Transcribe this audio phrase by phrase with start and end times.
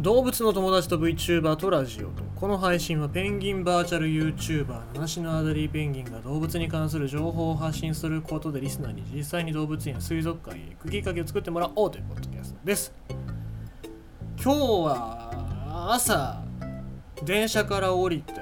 [0.00, 12.92] 動物の友達と VTuber とラジオとこの配信はペンギンバーチャル YouTuber 七種のアダリーペンギンが動物に関する情報を発信することでリスナーに実際に動物園や水族館へ行くきっかけを作ってもらおうというポッドキャストです。
[14.42, 16.42] 今日は朝
[17.24, 18.34] 電車から降りて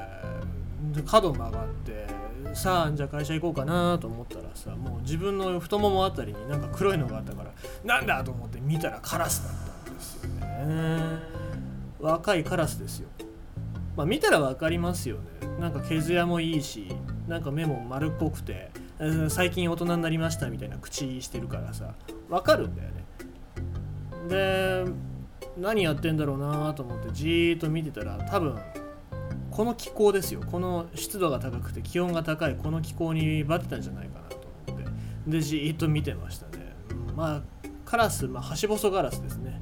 [1.06, 2.06] 角曲がって
[2.52, 7.52] さあじゃあ会社行こうかなと思ったらさもう自分の太ももあたりになんか黒いのがあったから
[7.84, 11.33] なんだと思って見たらカラスだったんですよね。
[12.00, 13.08] 若いカラスですよ。
[13.96, 15.22] まあ見たら分かりますよね。
[15.60, 16.94] なんか毛艶もいいし
[17.28, 18.70] なんか目も丸っこくて
[19.28, 21.94] 最近大人になりましたみたいな口してるからさ。
[22.28, 23.04] 分かるんだよね。
[24.28, 24.84] で
[25.56, 28.58] 何やってんだろうなと思ってじーっと見てたら多分
[29.50, 30.40] この気候ですよ。
[30.40, 34.36] この湿度が高くて気温が高いこの気候にバテたんじゃないかなと
[34.68, 34.90] 思って。
[35.30, 36.74] でじーっと見てましたね。
[37.14, 37.42] まあ
[37.84, 39.60] カラスまあハシボソガラスですね。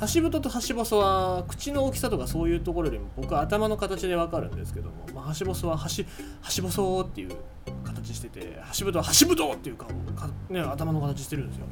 [0.00, 6.06] ハシブトとハシボソは口の大きさとかそういうところよりも僕は頭の形でわかるんですけども、まあ、ハシボソはハシ
[6.40, 7.36] ハシボソっていう
[7.84, 11.66] 形しててハシブトはハシブトっていう顔か、ね、頭の形してるんですよ。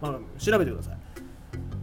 [0.00, 0.96] まあ、調べてください。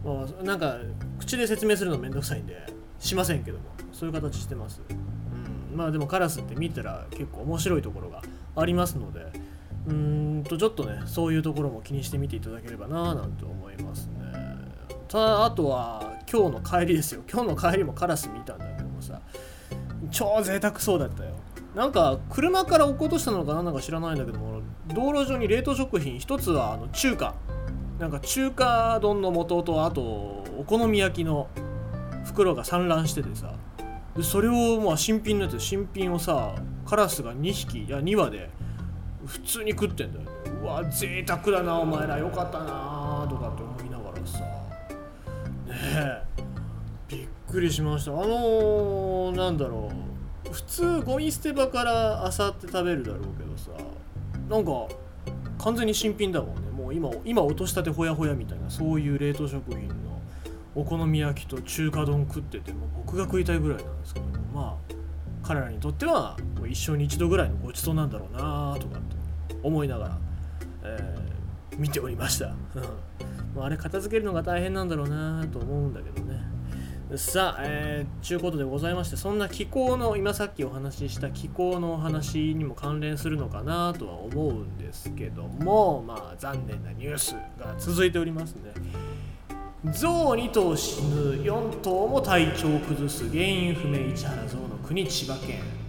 [0.04, 0.76] まあ、なんか
[1.20, 2.56] 口で説明するのめんどくさいんで
[2.98, 4.80] しませんけどもそういう形してます。
[5.70, 8.22] うん、まあでもカラスって見たら結構面白いところが
[8.56, 9.26] ありますので
[9.86, 14.21] うんとちょっとねそういうところも気にしてみていただければななんて思いますね。
[15.12, 17.22] たあとは今日の帰りですよ。
[17.30, 19.20] 今日の帰りもカラス見たんだけどもさ。
[20.10, 21.30] 超贅沢そうだったよ。
[21.74, 27.34] なんか車から落っことしたのか何なのか知らないんだけども道路上に冷凍食品一つはあの中華。
[27.98, 31.48] なんか中華丼の素とあとお好み焼きの
[32.24, 33.52] 袋が散乱しててさ。
[34.16, 38.50] でそれをまあ新品のやつ新品をさカラスが2匹いや2羽で
[39.24, 40.26] 普通に食ってんだよ
[40.62, 42.18] うわ贅沢だなお前ら。
[42.18, 43.01] よかったな。
[47.08, 48.12] びっくりしました。
[48.12, 49.90] あのー、なんだろ
[50.48, 50.52] う。
[50.52, 53.70] 普通ゴミ捨て場からあさって食べるだろうけどさ
[54.50, 54.86] なんか
[55.58, 56.70] 完全に新品だもんね。
[56.70, 59.94] もう今今落としたてほやほやみたいなそういう冷凍食品の
[60.74, 64.94] お好み焼きと中華丼食ってても僕が食いたいぐらいなんですけどまあ
[65.42, 70.18] 彼らにとってはもう一生に一度ぐらいのごちそうなんだろうなとかって思いながら、
[70.84, 72.54] えー、見ておりました。
[73.58, 76.40] あれ片付けるのが大変なんだろうなと思うんだけどね。
[77.16, 88.72] さあ、えー、ちゅうことでございまして、そんな気候の、今さっきお話しした気候のお話にも関連するのかなとは思うんですけども、まあ残念なニュースが続いておりますね。
[89.92, 95.81] 象2頭死ぬ、4頭も体調を崩す、原因不明市原象の国千葉県。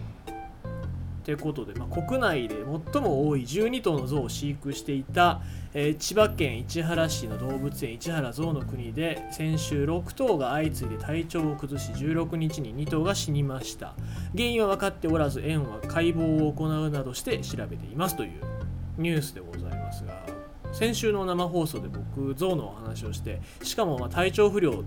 [1.23, 2.55] ってことで、まあ、国内で
[2.93, 5.41] 最も多い12頭の象を飼育していた、
[5.73, 13.93] えー、千葉県市原市の動物園市原象の国で先週6頭が相次いで体調を崩し16日に2頭が死にました。
[14.33, 18.31] 原因は分かっておらず園は解剖を行うなどして調べていますという
[18.97, 20.25] ニュースでございますが
[20.73, 24.83] 先週の生放送で僕象のお話をしてしかもま体調不良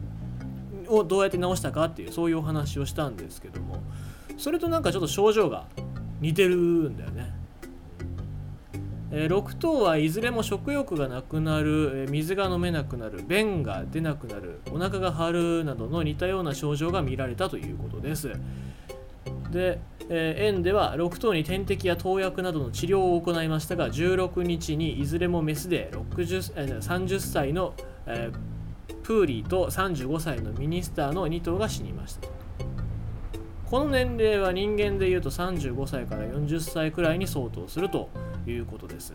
[0.89, 3.83] をどうやって治したかっていうそういうお話をしたんですけども
[4.37, 5.67] それとなんかちょっと症状が
[6.21, 7.34] 似てるんだよね。
[9.12, 13.22] えー、6頭はいずれも食欲がなくなる、え、水が飲めなくなる。
[13.27, 14.60] 便が出なくなる。
[14.72, 18.32] お腹が張るなどの似たような症状が見られたということです。
[19.50, 19.78] で、
[20.09, 27.75] えー、園では6頭に点滴や投薬などの治療を行いましたが16日にいずれもメスで60、え、30歳の、
[28.06, 32.28] えー、プーリーと35歳のミニスターの2頭が死にました
[33.71, 38.09] この年齢は人間でいうと35歳から40歳くらいに相当すると
[38.47, 39.12] いうことです。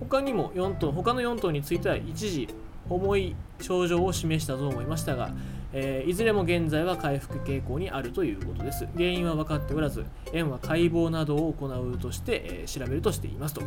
[0.00, 2.48] 他にも4頭他の4頭については一時
[2.88, 5.30] 重い症状を示したと思いましたが、
[5.74, 8.88] えー、いずれも現在は回復傾向にあるということです。
[8.94, 13.62] 原因は分かっておらず園は解剖などを行うとして、えー、調べるとしていますと。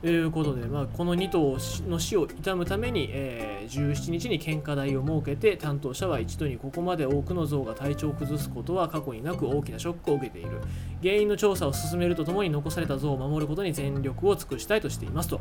[0.00, 10.60] ということで、まあ、この2頭の死を悼むために、えー、17日に献花台を設けて担当者は一度にここまで多くの象が体調を崩すことは過去になく大きなショックを受けている
[11.02, 15.40] 原因の調査を進めるとともに残された象を守ることに全力を尽くしたいとしていますと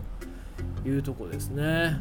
[0.86, 2.00] いうとこですね。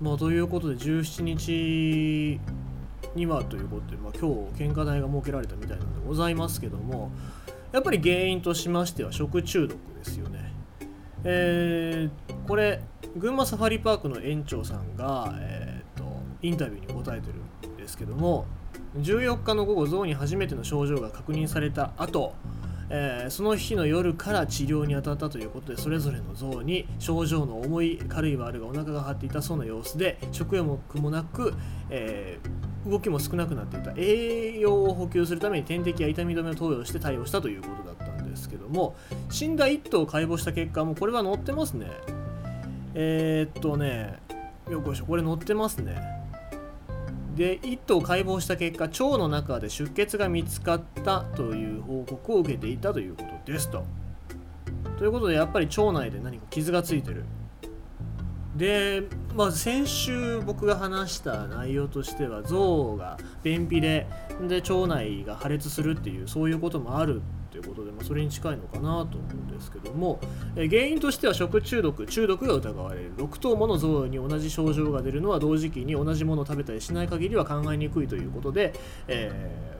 [0.00, 2.40] まあ、ということで17日
[3.14, 7.12] にはということで、まあ、今日献花台が設けられたみたいなのでございますけども
[7.72, 10.41] やっぱり原因としましては食中毒ですよね。
[11.24, 12.80] えー、これ
[13.16, 16.04] 群馬サファリパークの園長さんが、えーと、
[16.42, 18.46] インタビューに答えてるんですけども
[18.96, 22.34] 14日の午後象に初めての症状が確認された後、
[22.90, 31.54] えー、その日の夜から治療に当たったということでそれぞれの像に症状の重い軽い悪がお腹が張っていたそうな様子で食欲もなく、
[31.90, 33.92] えー、動きも少なくなっていた。
[33.96, 38.21] 栄養を補給するために点滴や痛み止めを投与して対応したということだったんです。
[38.32, 38.96] ですけども
[39.30, 41.86] 死んだ1頭を解剖した結果もこれは載ってますね
[42.94, 44.18] えー、っとね
[44.70, 46.22] よくしょこれ載ってますね
[47.34, 53.84] で1頭を解剖した結果腸の中で出血が見つかったという報告を受けていたということですと。
[54.98, 57.24] ということでやっぱり腸内で何か傷がついてる。
[58.56, 64.06] で、まあ、先週僕が話した内容としては象が便秘で
[64.46, 70.18] で腸内が破裂するっていうそういうこともあるということで、まあ、それに近いのかなと思うんですけども、
[70.56, 78.72] え原因としては食中毒中毒が疑われる6頭もの象に同じ症状が出るのは同時期に同じものを食べたりしない限りは考えにくいということで、
[79.06, 79.30] え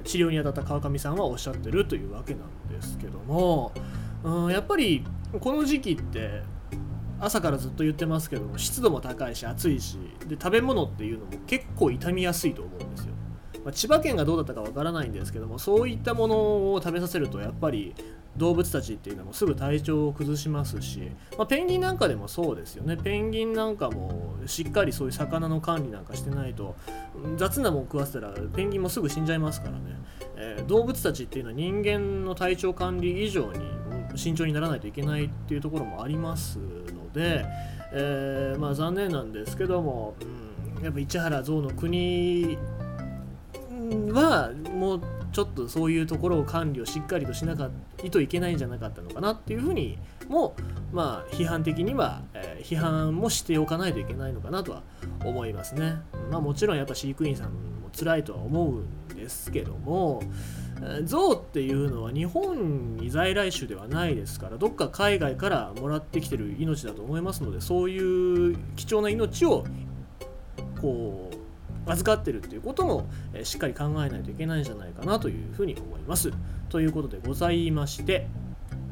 [0.02, 3.72] ー、治療に当たった川上さんはおっしゃってるというわけなんですけども、
[4.22, 5.02] うん、やっぱり
[5.40, 6.42] この時期って
[7.20, 9.96] 朝からずっと言ってますけども湿度も高いし暑いし
[10.26, 12.81] で食べ物っていうのも結構傷みやすいと思うん
[13.64, 17.94] まあ、千葉県がどうだったかわからないんですけどもそういったものを食べさせるとやっぱり
[18.36, 22.96] 動物たちっていうのもすぐ体調を崩しますし、まあ、ペンギンなんかでもそうですよね。
[22.96, 26.74] ペンギンなんかもしっかりそういう魚の管理なんかしてないと
[27.36, 29.80] 雑なもん食わせたらペンギンもすぐ死んじゃいますからね、
[30.36, 33.60] えー、動物たちっていうのは人間の体調管理以上に
[34.16, 37.44] 慎重にならないといけないっていうところもありますので、
[37.92, 40.14] えー、まあ残念なんですけども、
[40.78, 42.56] うん、やっぱ市原象の国
[43.94, 45.02] はもう
[45.32, 49.98] ちょっとそういうところを管理をしっかりとしなかったといけないんじゃなかったのかなっていうふうに
[50.28, 50.54] も
[50.92, 54.82] まあ批判的には、えー、批判もしておかないといけないのかなとは
[55.24, 55.96] 思いますね。
[56.30, 60.22] まあもちろんやっぱ飼育員さんも辛いとは思うんですけども
[61.04, 69.64] 象っていうのは日本に在来種ではないですからどっか海外からもらってきてる命だと思いますのでそういう貴重な命を
[70.80, 71.31] こう
[71.86, 76.32] 預かってるっていうことも、えしっかり考えないといけないんじゃないかなというふうに思います。
[76.68, 78.28] ということでございまして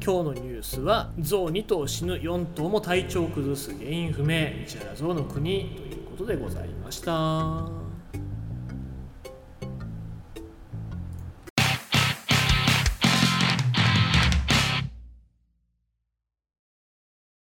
[0.05, 7.80] 今日のニュースは象2頭死ぬ4頭も体調を崩す原因不明市原象の国ということでございました。